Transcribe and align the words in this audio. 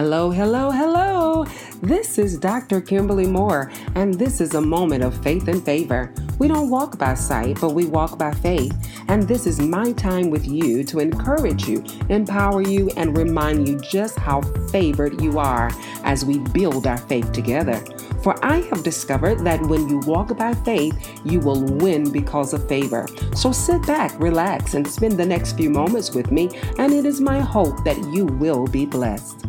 Hello, 0.00 0.30
hello, 0.30 0.70
hello. 0.70 1.44
This 1.82 2.18
is 2.18 2.38
Dr. 2.38 2.80
Kimberly 2.80 3.26
Moore, 3.26 3.72
and 3.96 4.14
this 4.14 4.40
is 4.40 4.54
a 4.54 4.60
moment 4.60 5.02
of 5.02 5.20
faith 5.24 5.48
and 5.48 5.60
favor. 5.60 6.14
We 6.38 6.46
don't 6.46 6.70
walk 6.70 6.96
by 7.00 7.14
sight, 7.14 7.60
but 7.60 7.74
we 7.74 7.86
walk 7.86 8.16
by 8.16 8.32
faith. 8.32 8.72
And 9.08 9.24
this 9.24 9.44
is 9.44 9.58
my 9.60 9.90
time 9.90 10.30
with 10.30 10.46
you 10.46 10.84
to 10.84 11.00
encourage 11.00 11.66
you, 11.66 11.82
empower 12.10 12.62
you, 12.62 12.90
and 12.96 13.18
remind 13.18 13.66
you 13.66 13.76
just 13.80 14.16
how 14.20 14.42
favored 14.70 15.20
you 15.20 15.40
are 15.40 15.68
as 16.04 16.24
we 16.24 16.38
build 16.38 16.86
our 16.86 16.98
faith 16.98 17.32
together. 17.32 17.84
For 18.22 18.36
I 18.44 18.58
have 18.70 18.84
discovered 18.84 19.40
that 19.40 19.60
when 19.62 19.88
you 19.88 19.98
walk 20.06 20.36
by 20.38 20.54
faith, 20.54 20.94
you 21.24 21.40
will 21.40 21.64
win 21.64 22.12
because 22.12 22.52
of 22.54 22.68
favor. 22.68 23.08
So 23.34 23.50
sit 23.50 23.84
back, 23.84 24.16
relax, 24.20 24.74
and 24.74 24.86
spend 24.86 25.18
the 25.18 25.26
next 25.26 25.56
few 25.56 25.70
moments 25.70 26.14
with 26.14 26.30
me, 26.30 26.50
and 26.78 26.92
it 26.94 27.04
is 27.04 27.20
my 27.20 27.40
hope 27.40 27.82
that 27.82 27.98
you 28.14 28.26
will 28.26 28.68
be 28.68 28.86
blessed. 28.86 29.44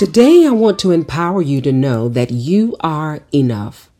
Today, 0.00 0.46
I 0.46 0.50
want 0.50 0.78
to 0.78 0.92
empower 0.92 1.42
you 1.42 1.60
to 1.60 1.72
know 1.72 2.08
that 2.08 2.30
you 2.30 2.74
are 2.80 3.20
enough 3.34 3.90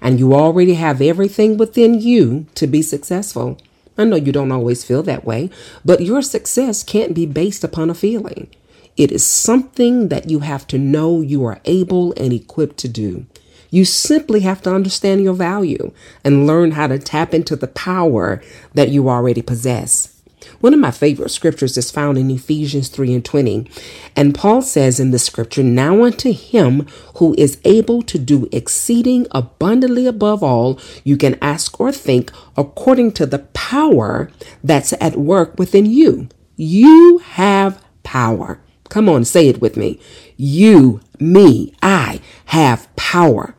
and 0.00 0.18
you 0.18 0.32
already 0.32 0.72
have 0.72 1.02
everything 1.02 1.58
within 1.58 2.00
you 2.00 2.46
to 2.54 2.66
be 2.66 2.80
successful. 2.80 3.58
I 3.98 4.04
know 4.04 4.16
you 4.16 4.32
don't 4.32 4.52
always 4.52 4.84
feel 4.84 5.02
that 5.02 5.26
way, 5.26 5.50
but 5.84 6.00
your 6.00 6.22
success 6.22 6.82
can't 6.82 7.12
be 7.12 7.26
based 7.26 7.62
upon 7.62 7.90
a 7.90 7.94
feeling. 7.94 8.48
It 8.96 9.12
is 9.12 9.22
something 9.22 10.08
that 10.08 10.30
you 10.30 10.38
have 10.38 10.66
to 10.68 10.78
know 10.78 11.20
you 11.20 11.44
are 11.44 11.60
able 11.66 12.14
and 12.16 12.32
equipped 12.32 12.78
to 12.78 12.88
do. 12.88 13.26
You 13.68 13.84
simply 13.84 14.40
have 14.40 14.62
to 14.62 14.74
understand 14.74 15.24
your 15.24 15.34
value 15.34 15.92
and 16.24 16.46
learn 16.46 16.70
how 16.70 16.86
to 16.86 16.98
tap 16.98 17.34
into 17.34 17.54
the 17.54 17.68
power 17.68 18.42
that 18.72 18.88
you 18.88 19.10
already 19.10 19.42
possess. 19.42 20.13
One 20.60 20.74
of 20.74 20.80
my 20.80 20.90
favorite 20.90 21.30
scriptures 21.30 21.76
is 21.76 21.90
found 21.90 22.18
in 22.18 22.30
Ephesians 22.30 22.88
3 22.88 23.14
and 23.14 23.24
20. 23.24 23.68
And 24.16 24.34
Paul 24.34 24.62
says 24.62 25.00
in 25.00 25.10
the 25.10 25.18
scripture, 25.18 25.62
Now 25.62 26.04
unto 26.04 26.32
him 26.32 26.86
who 27.16 27.34
is 27.38 27.58
able 27.64 28.02
to 28.02 28.18
do 28.18 28.48
exceeding 28.52 29.26
abundantly 29.30 30.06
above 30.06 30.42
all 30.42 30.80
you 31.02 31.16
can 31.16 31.38
ask 31.42 31.78
or 31.80 31.92
think, 31.92 32.30
according 32.56 33.12
to 33.12 33.26
the 33.26 33.40
power 33.40 34.30
that's 34.62 34.92
at 35.00 35.16
work 35.16 35.58
within 35.58 35.86
you. 35.86 36.28
You 36.56 37.18
have 37.18 37.82
power. 38.02 38.60
Come 38.88 39.08
on, 39.08 39.24
say 39.24 39.48
it 39.48 39.60
with 39.60 39.76
me. 39.76 39.98
You, 40.36 41.00
me, 41.18 41.74
I 41.82 42.20
have 42.46 42.94
power. 42.96 43.54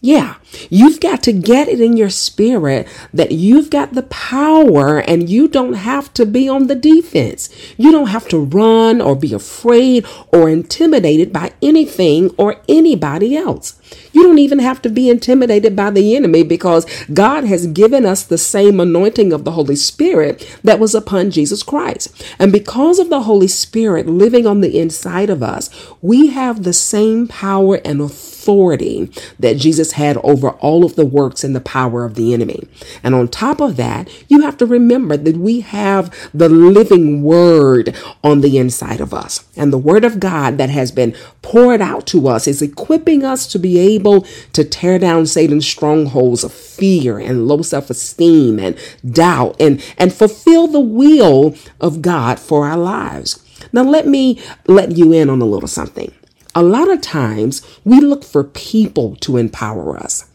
Yeah, 0.00 0.36
you've 0.70 1.00
got 1.00 1.22
to 1.24 1.32
get 1.32 1.68
it 1.68 1.80
in 1.80 1.96
your 1.96 2.10
spirit 2.10 2.88
that 3.12 3.32
you've 3.32 3.70
got 3.70 3.92
the 3.92 4.02
power 4.04 4.98
and 4.98 5.28
you 5.28 5.48
don't 5.48 5.74
have 5.74 6.12
to 6.14 6.26
be 6.26 6.48
on 6.48 6.66
the 6.66 6.74
defense. 6.74 7.48
You 7.76 7.92
don't 7.92 8.08
have 8.08 8.28
to 8.28 8.38
run 8.38 9.00
or 9.00 9.16
be 9.16 9.32
afraid 9.32 10.06
or 10.28 10.48
intimidated 10.48 11.32
by 11.32 11.52
anything 11.62 12.30
or 12.36 12.56
anybody 12.68 13.36
else. 13.36 13.78
You 14.12 14.22
don't 14.22 14.38
even 14.38 14.58
have 14.58 14.82
to 14.82 14.88
be 14.88 15.08
intimidated 15.08 15.76
by 15.76 15.90
the 15.90 16.16
enemy 16.16 16.42
because 16.42 16.86
God 17.12 17.44
has 17.44 17.66
given 17.66 18.04
us 18.04 18.22
the 18.22 18.38
same 18.38 18.80
anointing 18.80 19.32
of 19.32 19.44
the 19.44 19.52
Holy 19.52 19.76
Spirit 19.76 20.58
that 20.62 20.78
was 20.78 20.94
upon 20.94 21.30
Jesus 21.30 21.62
Christ. 21.62 22.24
And 22.38 22.52
because 22.52 22.98
of 22.98 23.10
the 23.10 23.22
Holy 23.22 23.48
Spirit 23.48 24.06
living 24.06 24.46
on 24.46 24.60
the 24.60 24.78
inside 24.78 25.30
of 25.30 25.42
us, 25.42 25.70
we 26.00 26.28
have 26.28 26.62
the 26.62 26.72
same 26.72 27.28
power 27.28 27.80
and 27.84 28.00
authority 28.00 29.10
that 29.38 29.56
Jesus 29.56 29.92
had 29.92 30.16
over 30.18 30.41
all 30.50 30.84
of 30.84 30.96
the 30.96 31.06
works 31.06 31.44
and 31.44 31.54
the 31.54 31.60
power 31.60 32.04
of 32.04 32.14
the 32.14 32.34
enemy. 32.34 32.66
And 33.02 33.14
on 33.14 33.28
top 33.28 33.60
of 33.60 33.76
that, 33.76 34.08
you 34.28 34.40
have 34.42 34.56
to 34.58 34.66
remember 34.66 35.16
that 35.16 35.36
we 35.36 35.60
have 35.60 36.14
the 36.34 36.48
living 36.48 37.22
word 37.22 37.96
on 38.22 38.40
the 38.40 38.58
inside 38.58 39.00
of 39.00 39.14
us. 39.14 39.44
And 39.56 39.72
the 39.72 39.78
word 39.78 40.04
of 40.04 40.20
God 40.20 40.58
that 40.58 40.70
has 40.70 40.92
been 40.92 41.14
poured 41.42 41.80
out 41.80 42.06
to 42.08 42.28
us 42.28 42.46
is 42.46 42.62
equipping 42.62 43.24
us 43.24 43.46
to 43.48 43.58
be 43.58 43.78
able 43.78 44.22
to 44.52 44.64
tear 44.64 44.98
down 44.98 45.26
Satan's 45.26 45.66
strongholds 45.66 46.44
of 46.44 46.52
fear 46.52 47.18
and 47.18 47.46
low 47.46 47.62
self-esteem 47.62 48.58
and 48.58 48.78
doubt 49.08 49.56
and, 49.60 49.84
and 49.98 50.12
fulfill 50.12 50.66
the 50.66 50.80
will 50.80 51.54
of 51.80 52.02
God 52.02 52.38
for 52.38 52.66
our 52.66 52.78
lives. 52.78 53.42
Now, 53.72 53.82
let 53.82 54.06
me 54.06 54.40
let 54.66 54.92
you 54.92 55.12
in 55.12 55.30
on 55.30 55.40
a 55.40 55.46
little 55.46 55.68
something. 55.68 56.12
A 56.54 56.62
lot 56.62 56.90
of 56.90 57.00
times 57.00 57.62
we 57.84 58.00
look 58.00 58.24
for 58.24 58.44
people 58.44 59.16
to 59.16 59.36
empower 59.36 59.96
us. 59.96 60.28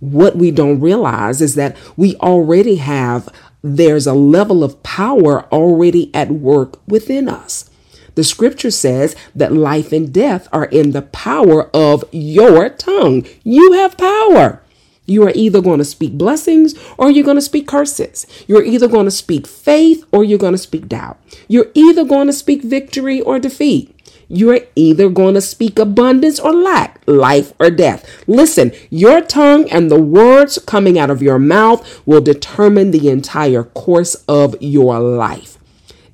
What 0.00 0.36
we 0.36 0.50
don't 0.50 0.80
realize 0.80 1.40
is 1.40 1.54
that 1.56 1.76
we 1.96 2.16
already 2.16 2.76
have, 2.76 3.28
there's 3.62 4.06
a 4.06 4.14
level 4.14 4.62
of 4.62 4.82
power 4.82 5.44
already 5.52 6.14
at 6.14 6.30
work 6.30 6.80
within 6.86 7.28
us. 7.28 7.70
The 8.14 8.24
scripture 8.24 8.72
says 8.72 9.14
that 9.34 9.52
life 9.52 9.92
and 9.92 10.12
death 10.12 10.48
are 10.52 10.64
in 10.64 10.90
the 10.90 11.02
power 11.02 11.70
of 11.74 12.04
your 12.10 12.68
tongue. 12.68 13.24
You 13.44 13.74
have 13.74 13.96
power. 13.96 14.60
You 15.06 15.22
are 15.22 15.32
either 15.34 15.62
going 15.62 15.78
to 15.78 15.84
speak 15.84 16.12
blessings 16.18 16.74
or 16.98 17.10
you're 17.10 17.24
going 17.24 17.38
to 17.38 17.40
speak 17.40 17.66
curses. 17.66 18.26
You're 18.46 18.64
either 18.64 18.88
going 18.88 19.06
to 19.06 19.10
speak 19.10 19.46
faith 19.46 20.04
or 20.12 20.22
you're 20.22 20.38
going 20.38 20.52
to 20.52 20.58
speak 20.58 20.86
doubt. 20.86 21.18
You're 21.48 21.70
either 21.72 22.04
going 22.04 22.26
to 22.26 22.32
speak 22.32 22.62
victory 22.62 23.20
or 23.20 23.38
defeat. 23.38 23.97
You're 24.28 24.60
either 24.76 25.08
going 25.08 25.34
to 25.34 25.40
speak 25.40 25.78
abundance 25.78 26.38
or 26.38 26.52
lack, 26.52 27.00
life 27.06 27.54
or 27.58 27.70
death. 27.70 28.06
Listen, 28.26 28.72
your 28.90 29.22
tongue 29.22 29.70
and 29.70 29.90
the 29.90 30.00
words 30.00 30.58
coming 30.58 30.98
out 30.98 31.08
of 31.10 31.22
your 31.22 31.38
mouth 31.38 32.06
will 32.06 32.20
determine 32.20 32.90
the 32.90 33.08
entire 33.08 33.64
course 33.64 34.14
of 34.28 34.54
your 34.60 34.98
life. 34.98 35.58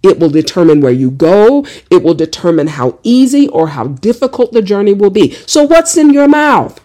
It 0.04 0.20
will 0.20 0.28
determine 0.28 0.80
where 0.80 0.92
you 0.92 1.10
go. 1.10 1.66
It 1.90 2.02
will 2.02 2.14
determine 2.14 2.68
how 2.68 2.98
easy 3.02 3.48
or 3.48 3.68
how 3.68 3.88
difficult 3.88 4.52
the 4.52 4.62
journey 4.62 4.92
will 4.92 5.10
be. 5.10 5.32
So, 5.46 5.62
what's 5.64 5.96
in 5.96 6.12
your 6.12 6.28
mouth? 6.28 6.80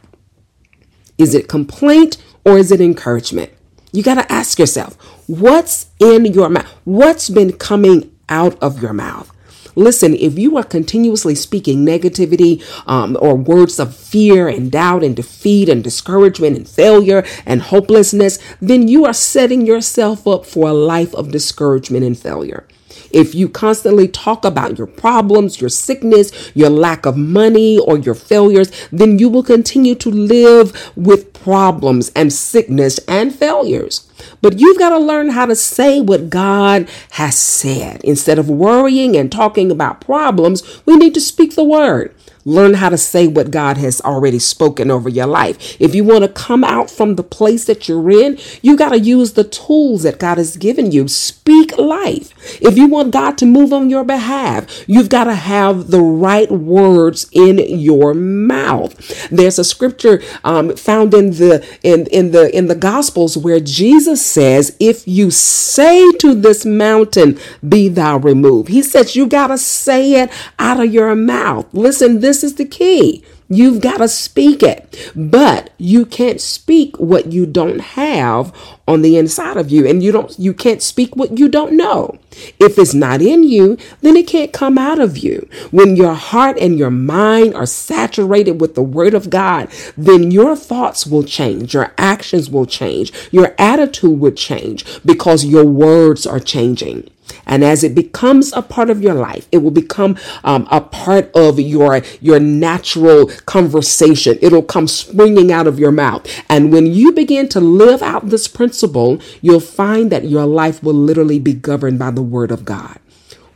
Is 1.17 1.35
it 1.35 1.49
complaint 1.49 2.17
or 2.45 2.57
is 2.57 2.71
it 2.71 2.79
encouragement? 2.79 3.51
You 3.91 4.03
got 4.03 4.15
to 4.15 4.31
ask 4.31 4.57
yourself, 4.57 4.95
what's 5.27 5.87
in 5.99 6.25
your 6.25 6.47
mouth? 6.47 6.71
What's 6.85 7.29
been 7.29 7.53
coming 7.53 8.15
out 8.29 8.57
of 8.63 8.81
your 8.81 8.93
mouth? 8.93 9.29
Listen, 9.75 10.13
if 10.13 10.37
you 10.37 10.57
are 10.57 10.63
continuously 10.63 11.35
speaking 11.35 11.85
negativity 11.85 12.63
um, 12.87 13.17
or 13.21 13.35
words 13.35 13.79
of 13.79 13.95
fear 13.95 14.47
and 14.47 14.71
doubt 14.71 15.03
and 15.03 15.15
defeat 15.15 15.69
and 15.69 15.83
discouragement 15.83 16.57
and 16.57 16.67
failure 16.67 17.25
and 17.45 17.61
hopelessness, 17.61 18.39
then 18.61 18.87
you 18.87 19.05
are 19.05 19.13
setting 19.13 19.65
yourself 19.65 20.27
up 20.27 20.45
for 20.45 20.69
a 20.69 20.73
life 20.73 21.13
of 21.15 21.31
discouragement 21.31 22.03
and 22.03 22.17
failure. 22.17 22.65
If 23.11 23.33
you 23.33 23.49
constantly 23.49 24.07
talk 24.07 24.45
about 24.45 24.77
your 24.77 24.87
problems, 24.87 25.59
your 25.59 25.69
sickness, 25.69 26.51
your 26.53 26.69
lack 26.69 27.05
of 27.05 27.17
money, 27.17 27.79
or 27.79 27.97
your 27.97 28.15
failures, 28.15 28.71
then 28.91 29.19
you 29.19 29.29
will 29.29 29.43
continue 29.43 29.95
to 29.95 30.09
live 30.09 30.91
with 30.95 31.33
problems 31.33 32.11
and 32.15 32.31
sickness 32.31 32.99
and 33.07 33.33
failures. 33.33 34.08
But 34.41 34.59
you've 34.59 34.79
got 34.79 34.89
to 34.89 34.99
learn 34.99 35.29
how 35.29 35.45
to 35.45 35.55
say 35.55 35.99
what 36.01 36.29
God 36.29 36.89
has 37.11 37.37
said. 37.37 38.01
Instead 38.03 38.39
of 38.39 38.49
worrying 38.49 39.17
and 39.17 39.31
talking 39.31 39.71
about 39.71 40.01
problems, 40.01 40.81
we 40.85 40.95
need 40.95 41.13
to 41.13 41.21
speak 41.21 41.55
the 41.55 41.63
word. 41.63 42.15
Learn 42.45 42.75
how 42.75 42.89
to 42.89 42.97
say 42.97 43.27
what 43.27 43.51
God 43.51 43.77
has 43.77 44.01
already 44.01 44.39
spoken 44.39 44.89
over 44.91 45.09
your 45.09 45.27
life. 45.27 45.79
If 45.79 45.93
you 45.93 46.03
want 46.03 46.23
to 46.23 46.29
come 46.29 46.63
out 46.63 46.89
from 46.89 47.15
the 47.15 47.23
place 47.23 47.65
that 47.65 47.87
you're 47.87 48.09
in, 48.11 48.37
you 48.61 48.75
got 48.77 48.89
to 48.89 48.99
use 48.99 49.33
the 49.33 49.43
tools 49.43 50.03
that 50.03 50.19
God 50.19 50.37
has 50.37 50.57
given 50.57 50.91
you. 50.91 51.07
Speak 51.07 51.77
life. 51.77 52.33
If 52.61 52.77
you 52.77 52.87
want 52.87 53.11
God 53.11 53.37
to 53.39 53.45
move 53.45 53.73
on 53.73 53.89
your 53.89 54.03
behalf, 54.03 54.83
you've 54.87 55.09
got 55.09 55.25
to 55.25 55.35
have 55.35 55.91
the 55.91 56.01
right 56.01 56.49
words 56.51 57.27
in 57.31 57.57
your 57.57 58.13
mouth. 58.13 59.29
There's 59.29 59.59
a 59.59 59.63
scripture 59.63 60.21
um, 60.43 60.75
found 60.75 61.13
in 61.13 61.31
the 61.31 61.65
in 61.83 62.05
in 62.07 62.31
the 62.31 62.55
in 62.55 62.67
the 62.67 62.75
Gospels 62.75 63.37
where 63.37 63.59
Jesus 63.59 64.25
says, 64.25 64.75
"If 64.79 65.07
you 65.07 65.31
say 65.31 66.11
to 66.19 66.33
this 66.35 66.65
mountain, 66.65 67.39
be 67.67 67.89
thou 67.89 68.17
removed," 68.17 68.69
He 68.69 68.81
says 68.81 69.15
you 69.15 69.27
got 69.27 69.47
to 69.47 69.57
say 69.57 70.13
it 70.21 70.31
out 70.57 70.79
of 70.79 70.93
your 70.93 71.15
mouth. 71.15 71.65
Listen, 71.73 72.19
this 72.39 72.51
is 72.51 72.55
the 72.55 72.63
key. 72.63 73.21
You've 73.49 73.81
got 73.81 73.97
to 73.97 74.07
speak 74.07 74.63
it, 74.63 75.11
but 75.13 75.71
you 75.77 76.05
can't 76.05 76.39
speak 76.39 76.95
what 76.97 77.33
you 77.33 77.45
don't 77.45 77.81
have 77.81 78.55
on 78.87 79.01
the 79.01 79.17
inside 79.17 79.57
of 79.57 79.69
you 79.69 79.85
and 79.85 80.01
you 80.01 80.13
don't 80.13 80.39
you 80.39 80.53
can't 80.53 80.81
speak 80.81 81.17
what 81.17 81.37
you 81.37 81.49
don't 81.49 81.75
know. 81.75 82.17
If 82.59 82.79
it's 82.79 82.93
not 82.93 83.21
in 83.21 83.43
you, 83.43 83.77
then 83.99 84.15
it 84.15 84.27
can't 84.27 84.53
come 84.53 84.77
out 84.77 84.99
of 84.99 85.17
you. 85.17 85.49
When 85.71 85.97
your 85.97 86.13
heart 86.13 86.57
and 86.59 86.79
your 86.79 86.91
mind 86.91 87.55
are 87.55 87.65
saturated 87.65 88.61
with 88.61 88.75
the 88.75 88.83
word 88.83 89.13
of 89.13 89.29
God, 89.29 89.69
then 89.97 90.31
your 90.31 90.55
thoughts 90.55 91.05
will 91.05 91.23
change, 91.23 91.73
your 91.73 91.93
actions 91.97 92.49
will 92.49 92.65
change, 92.65 93.11
your 93.31 93.53
attitude 93.57 94.17
will 94.17 94.31
change 94.31 94.85
because 95.03 95.43
your 95.43 95.65
words 95.65 96.25
are 96.25 96.39
changing. 96.39 97.09
And 97.45 97.63
as 97.63 97.83
it 97.83 97.95
becomes 97.95 98.53
a 98.53 98.61
part 98.61 98.89
of 98.89 99.01
your 99.01 99.13
life, 99.13 99.47
it 99.51 99.59
will 99.59 99.71
become 99.71 100.17
um, 100.43 100.67
a 100.71 100.81
part 100.81 101.31
of 101.35 101.59
your, 101.59 102.01
your 102.21 102.39
natural 102.39 103.27
conversation. 103.45 104.37
It'll 104.41 104.63
come 104.63 104.87
springing 104.87 105.51
out 105.51 105.67
of 105.67 105.79
your 105.79 105.91
mouth. 105.91 106.27
And 106.49 106.71
when 106.73 106.87
you 106.87 107.11
begin 107.11 107.49
to 107.49 107.59
live 107.59 108.01
out 108.01 108.29
this 108.29 108.47
principle, 108.47 109.19
you'll 109.41 109.59
find 109.59 110.11
that 110.11 110.25
your 110.25 110.45
life 110.45 110.83
will 110.83 110.93
literally 110.93 111.39
be 111.39 111.53
governed 111.53 111.99
by 111.99 112.11
the 112.11 112.21
word 112.23 112.51
of 112.51 112.65
God. 112.65 112.99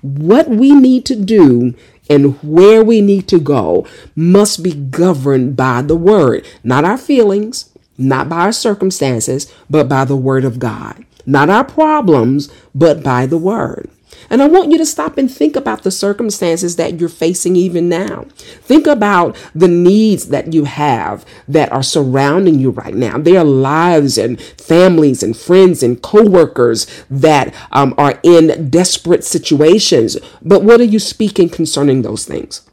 what 0.02 0.50
we 0.50 0.72
need 0.74 1.06
to 1.06 1.16
do 1.16 1.74
and 2.10 2.38
where 2.44 2.84
we 2.84 3.02
need 3.02 3.28
to 3.30 3.40
go 3.40 3.88
must 4.16 4.62
be 4.62 4.74
governed 4.74 5.56
by 5.56 5.82
the 5.82 5.96
word, 5.96 6.46
not 6.64 6.84
our 6.84 6.98
feelings, 6.98 7.70
not 7.98 8.28
by 8.30 8.42
our 8.42 8.52
circumstances, 8.52 9.52
but 9.70 9.88
by 9.88 10.04
the 10.06 10.18
word 10.18 10.44
of 10.46 10.60
God. 10.60 11.06
Not 11.26 11.50
our 11.50 11.64
problems, 11.64 12.50
but 12.74 13.04
by 13.04 13.26
the 13.26 13.38
word. 13.38 13.90
And 14.30 14.42
I 14.42 14.48
want 14.48 14.72
you 14.72 14.78
to 14.78 14.86
stop 14.86 15.18
and 15.18 15.32
think 15.32 15.56
about 15.56 15.84
the 15.84 15.92
circumstances 15.92 16.76
that 16.76 17.00
you're 17.00 17.10
facing 17.10 17.56
even 17.56 17.90
now. 17.90 18.26
Think 18.62 18.88
about 18.88 19.36
the 19.54 19.68
needs 19.68 20.30
that 20.30 20.54
you 20.54 20.66
have 20.66 21.26
that 21.48 21.72
are 21.72 21.84
surrounding 21.84 22.60
you 22.60 22.72
right 22.72 22.96
now. 22.96 23.18
There 23.18 23.40
are 23.40 23.46
lives 23.46 24.18
and 24.18 24.42
families 24.42 25.24
and 25.24 25.36
friends 25.36 25.84
and 25.84 26.02
coworkers 26.02 26.88
that 27.10 27.54
um, 27.72 27.94
are 27.98 28.20
in 28.24 28.70
desperate 28.70 29.24
situations. 29.24 30.18
But 30.42 30.64
what 30.64 30.80
are 30.80 30.86
you 30.86 31.00
speaking 31.00 31.50
concerning 31.50 32.02
those 32.02 32.26
things? 32.26 32.68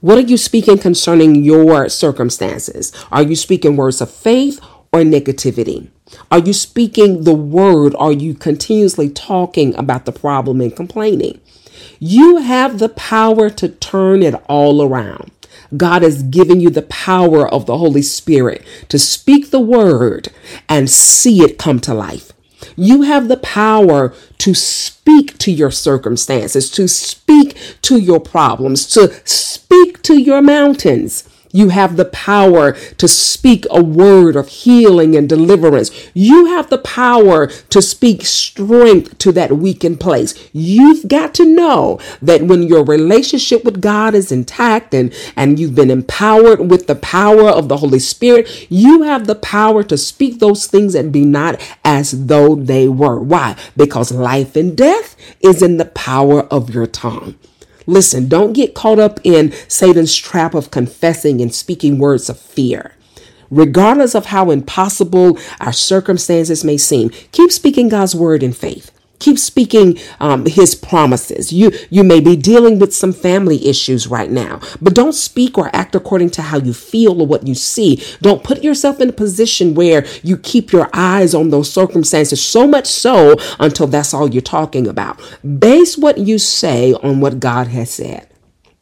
What 0.00 0.18
are 0.18 0.22
you 0.22 0.36
speaking 0.36 0.78
concerning 0.78 1.36
your 1.36 1.88
circumstances? 1.88 2.92
Are 3.12 3.22
you 3.22 3.36
speaking 3.36 3.76
words 3.76 4.00
of 4.00 4.10
faith 4.10 4.60
or 4.92 5.00
negativity? 5.00 5.88
Are 6.30 6.38
you 6.38 6.52
speaking 6.52 7.24
the 7.24 7.34
word? 7.34 7.94
Are 7.98 8.12
you 8.12 8.34
continuously 8.34 9.10
talking 9.10 9.74
about 9.76 10.06
the 10.06 10.12
problem 10.12 10.60
and 10.60 10.74
complaining? 10.74 11.40
You 11.98 12.38
have 12.38 12.78
the 12.78 12.88
power 12.88 13.50
to 13.50 13.68
turn 13.68 14.22
it 14.22 14.34
all 14.48 14.82
around. 14.82 15.30
God 15.76 16.02
has 16.02 16.22
given 16.22 16.60
you 16.60 16.70
the 16.70 16.82
power 16.82 17.46
of 17.46 17.66
the 17.66 17.76
Holy 17.78 18.02
Spirit 18.02 18.64
to 18.88 18.98
speak 18.98 19.50
the 19.50 19.60
word 19.60 20.28
and 20.68 20.90
see 20.90 21.40
it 21.42 21.58
come 21.58 21.80
to 21.80 21.94
life. 21.94 22.32
You 22.76 23.02
have 23.02 23.28
the 23.28 23.36
power 23.36 24.14
to 24.38 24.54
speak 24.54 25.38
to 25.38 25.52
your 25.52 25.70
circumstances, 25.70 26.70
to 26.72 26.88
speak 26.88 27.56
to 27.82 27.98
your 27.98 28.20
problems, 28.20 28.86
to 28.88 29.12
speak 29.26 30.02
to 30.02 30.20
your 30.20 30.42
mountains. 30.42 31.27
You 31.52 31.70
have 31.70 31.96
the 31.96 32.04
power 32.04 32.72
to 32.72 33.08
speak 33.08 33.66
a 33.70 33.82
word 33.82 34.36
of 34.36 34.48
healing 34.48 35.16
and 35.16 35.28
deliverance. 35.28 35.90
You 36.14 36.46
have 36.46 36.70
the 36.70 36.78
power 36.78 37.46
to 37.46 37.82
speak 37.82 38.24
strength 38.24 39.18
to 39.18 39.32
that 39.32 39.52
weakened 39.52 40.00
place. 40.00 40.34
You've 40.52 41.08
got 41.08 41.34
to 41.34 41.44
know 41.44 41.98
that 42.20 42.42
when 42.42 42.62
your 42.62 42.84
relationship 42.84 43.64
with 43.64 43.80
God 43.80 44.14
is 44.14 44.32
intact 44.32 44.94
and, 44.94 45.14
and 45.36 45.58
you've 45.58 45.74
been 45.74 45.90
empowered 45.90 46.70
with 46.70 46.86
the 46.86 46.96
power 46.96 47.48
of 47.48 47.68
the 47.68 47.78
Holy 47.78 47.98
Spirit, 47.98 48.66
you 48.70 49.02
have 49.02 49.26
the 49.26 49.34
power 49.34 49.82
to 49.84 49.96
speak 49.96 50.38
those 50.38 50.66
things 50.66 50.94
and 50.94 51.12
be 51.12 51.24
not 51.24 51.60
as 51.84 52.26
though 52.26 52.54
they 52.54 52.88
were. 52.88 53.20
Why? 53.20 53.56
Because 53.76 54.12
life 54.12 54.56
and 54.56 54.76
death 54.76 55.16
is 55.40 55.62
in 55.62 55.76
the 55.76 55.86
power 55.86 56.42
of 56.42 56.70
your 56.74 56.86
tongue. 56.86 57.36
Listen, 57.88 58.28
don't 58.28 58.52
get 58.52 58.74
caught 58.74 58.98
up 58.98 59.18
in 59.24 59.50
Satan's 59.66 60.14
trap 60.14 60.54
of 60.54 60.70
confessing 60.70 61.40
and 61.40 61.54
speaking 61.54 61.98
words 61.98 62.28
of 62.28 62.38
fear. 62.38 62.92
Regardless 63.50 64.14
of 64.14 64.26
how 64.26 64.50
impossible 64.50 65.38
our 65.58 65.72
circumstances 65.72 66.62
may 66.62 66.76
seem, 66.76 67.08
keep 67.32 67.50
speaking 67.50 67.88
God's 67.88 68.14
word 68.14 68.42
in 68.42 68.52
faith. 68.52 68.90
Keep 69.18 69.38
speaking 69.38 69.98
um, 70.20 70.46
his 70.46 70.74
promises. 70.74 71.52
You 71.52 71.72
you 71.90 72.04
may 72.04 72.20
be 72.20 72.36
dealing 72.36 72.78
with 72.78 72.94
some 72.94 73.12
family 73.12 73.66
issues 73.66 74.06
right 74.06 74.30
now, 74.30 74.60
but 74.80 74.94
don't 74.94 75.12
speak 75.12 75.58
or 75.58 75.74
act 75.74 75.94
according 75.94 76.30
to 76.30 76.42
how 76.42 76.58
you 76.58 76.72
feel 76.72 77.20
or 77.20 77.26
what 77.26 77.46
you 77.46 77.54
see. 77.54 78.02
Don't 78.22 78.44
put 78.44 78.62
yourself 78.62 79.00
in 79.00 79.08
a 79.08 79.12
position 79.12 79.74
where 79.74 80.06
you 80.22 80.36
keep 80.36 80.72
your 80.72 80.88
eyes 80.92 81.34
on 81.34 81.50
those 81.50 81.72
circumstances 81.72 82.42
so 82.42 82.66
much 82.66 82.86
so 82.86 83.36
until 83.58 83.86
that's 83.86 84.14
all 84.14 84.30
you're 84.30 84.42
talking 84.42 84.86
about. 84.86 85.20
Base 85.58 85.98
what 85.98 86.18
you 86.18 86.38
say 86.38 86.94
on 86.94 87.20
what 87.20 87.40
God 87.40 87.68
has 87.68 87.90
said. 87.90 88.28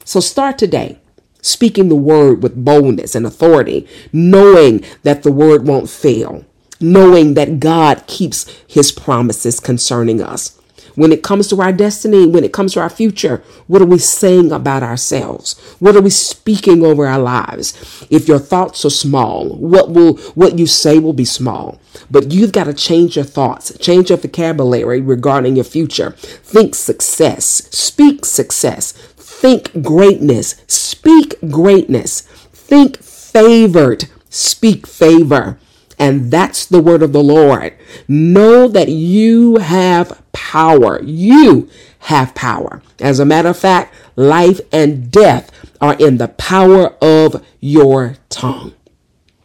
So 0.04 0.20
start 0.20 0.58
today 0.58 0.98
speaking 1.46 1.88
the 1.88 1.94
word 1.94 2.42
with 2.42 2.64
boldness 2.64 3.14
and 3.14 3.24
authority, 3.24 3.86
knowing 4.12 4.84
that 5.04 5.22
the 5.22 5.30
word 5.30 5.66
won't 5.66 5.88
fail 5.88 6.44
knowing 6.80 7.34
that 7.34 7.60
God 7.60 8.06
keeps 8.06 8.46
his 8.66 8.92
promises 8.92 9.60
concerning 9.60 10.22
us. 10.22 10.56
When 10.96 11.12
it 11.12 11.22
comes 11.22 11.46
to 11.48 11.60
our 11.60 11.72
destiny, 11.72 12.26
when 12.26 12.42
it 12.42 12.54
comes 12.54 12.72
to 12.72 12.80
our 12.80 12.88
future, 12.88 13.42
what 13.66 13.82
are 13.82 13.86
we 13.86 13.98
saying 13.98 14.50
about 14.50 14.82
ourselves? 14.82 15.58
What 15.78 15.94
are 15.94 16.00
we 16.00 16.08
speaking 16.08 16.82
over 16.82 17.06
our 17.06 17.18
lives? 17.18 18.06
If 18.08 18.26
your 18.26 18.38
thoughts 18.38 18.82
are 18.86 18.90
small, 18.90 19.50
what 19.56 19.90
will 19.90 20.14
what 20.34 20.58
you 20.58 20.66
say 20.66 20.98
will 20.98 21.12
be 21.12 21.26
small. 21.26 21.78
But 22.10 22.32
you've 22.32 22.52
got 22.52 22.64
to 22.64 22.72
change 22.72 23.16
your 23.16 23.26
thoughts, 23.26 23.76
change 23.78 24.08
your 24.08 24.18
vocabulary 24.18 25.02
regarding 25.02 25.56
your 25.56 25.66
future. 25.66 26.12
Think 26.12 26.74
success, 26.74 27.68
speak 27.70 28.24
success, 28.24 28.92
think 28.92 29.82
greatness, 29.82 30.64
speak 30.66 31.34
greatness, 31.50 32.22
think 32.52 33.02
favored, 33.02 34.06
speak 34.30 34.86
favor. 34.86 35.58
And 35.98 36.30
that's 36.30 36.66
the 36.66 36.80
word 36.80 37.02
of 37.02 37.12
the 37.12 37.22
Lord. 37.22 37.74
Know 38.06 38.68
that 38.68 38.88
you 38.88 39.56
have 39.56 40.22
power. 40.32 41.02
You 41.02 41.68
have 42.00 42.34
power. 42.34 42.82
As 43.00 43.18
a 43.18 43.24
matter 43.24 43.48
of 43.48 43.58
fact, 43.58 43.94
life 44.14 44.60
and 44.72 45.10
death 45.10 45.50
are 45.80 45.94
in 45.94 46.18
the 46.18 46.28
power 46.28 46.94
of 47.02 47.44
your 47.60 48.16
tongue. 48.28 48.75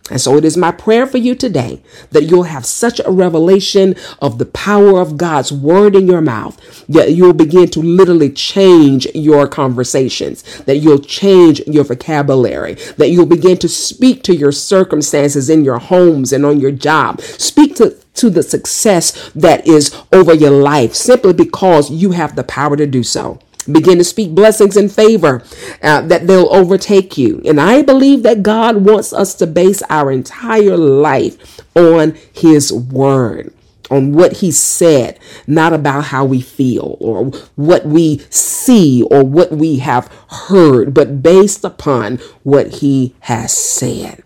And 0.09 0.19
so 0.19 0.35
it 0.35 0.43
is 0.43 0.57
my 0.57 0.71
prayer 0.71 1.05
for 1.05 1.17
you 1.17 1.35
today 1.35 1.81
that 2.11 2.23
you'll 2.23 2.43
have 2.43 2.65
such 2.65 2.99
a 2.99 3.11
revelation 3.11 3.95
of 4.21 4.39
the 4.39 4.45
power 4.45 4.99
of 4.99 5.17
God's 5.17 5.51
word 5.51 5.95
in 5.95 6.07
your 6.07 6.21
mouth 6.21 6.59
that 6.87 7.13
you'll 7.13 7.33
begin 7.33 7.69
to 7.69 7.81
literally 7.81 8.31
change 8.31 9.07
your 9.13 9.47
conversations, 9.47 10.43
that 10.63 10.77
you'll 10.77 10.99
change 10.99 11.61
your 11.67 11.83
vocabulary, 11.83 12.73
that 12.97 13.09
you'll 13.09 13.25
begin 13.25 13.57
to 13.57 13.69
speak 13.69 14.23
to 14.23 14.35
your 14.35 14.51
circumstances 14.51 15.49
in 15.49 15.63
your 15.63 15.79
homes 15.79 16.33
and 16.33 16.45
on 16.45 16.59
your 16.59 16.71
job. 16.71 17.21
Speak 17.21 17.75
to 17.75 17.97
to 18.13 18.29
the 18.29 18.43
success 18.43 19.31
that 19.33 19.65
is 19.65 19.95
over 20.11 20.33
your 20.33 20.51
life 20.51 20.93
simply 20.93 21.31
because 21.31 21.89
you 21.89 22.11
have 22.11 22.35
the 22.35 22.43
power 22.43 22.75
to 22.75 22.85
do 22.85 23.03
so. 23.03 23.39
Begin 23.69 23.99
to 23.99 24.03
speak 24.03 24.31
blessings 24.31 24.75
and 24.75 24.91
favor 24.91 25.43
uh, 25.83 26.01
that 26.01 26.25
they'll 26.25 26.51
overtake 26.51 27.17
you. 27.17 27.41
And 27.45 27.61
I 27.61 27.83
believe 27.83 28.23
that 28.23 28.41
God 28.41 28.77
wants 28.77 29.13
us 29.13 29.35
to 29.35 29.47
base 29.47 29.83
our 29.89 30.11
entire 30.11 30.77
life 30.77 31.61
on 31.75 32.17
His 32.33 32.73
Word, 32.73 33.53
on 33.91 34.13
what 34.13 34.37
He 34.37 34.51
said, 34.51 35.19
not 35.45 35.73
about 35.73 36.05
how 36.05 36.25
we 36.25 36.41
feel 36.41 36.97
or 36.99 37.25
what 37.55 37.85
we 37.85 38.19
see 38.31 39.03
or 39.11 39.23
what 39.23 39.51
we 39.51 39.77
have 39.77 40.11
heard, 40.29 40.95
but 40.95 41.21
based 41.21 41.63
upon 41.63 42.17
what 42.41 42.75
He 42.75 43.13
has 43.21 43.53
said. 43.53 44.23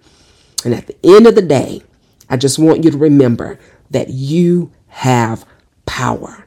And 0.63 0.74
at 0.74 0.88
the 0.88 0.95
end 1.03 1.27
of 1.27 1.36
the 1.36 1.41
day, 1.41 1.81
I 2.29 2.38
just 2.38 2.57
want 2.57 2.86
you 2.86 2.91
to 2.91 2.98
remember 2.98 3.60
that 3.91 4.10
you 4.10 4.71
have 4.88 5.45
power. 5.86 6.45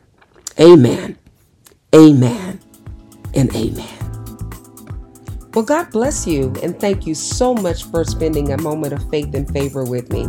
Amen. 0.58 1.18
Amen 1.94 2.60
and 3.35 3.54
amen. 3.54 3.99
Well, 5.54 5.64
God 5.64 5.90
bless 5.90 6.26
you, 6.26 6.52
and 6.62 6.78
thank 6.78 7.06
you 7.06 7.14
so 7.14 7.54
much 7.54 7.85
for 7.85 8.04
spending 8.04 8.52
a 8.52 8.61
moment 8.61 8.92
of 8.92 9.08
faith 9.11 9.35
and 9.35 9.50
favor 9.50 9.82
with 9.82 10.12
me. 10.12 10.28